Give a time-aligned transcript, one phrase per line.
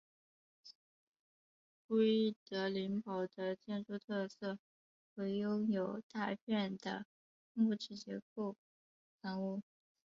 [1.87, 4.57] 奎德林堡的建筑特色
[5.13, 7.05] 为拥有大片的
[7.53, 8.55] 木质结构
[9.21, 9.61] 房屋。